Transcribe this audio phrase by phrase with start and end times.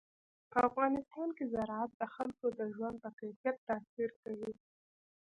[0.51, 4.53] په افغانستان کې زراعت د خلکو د ژوند په کیفیت تاثیر کوي.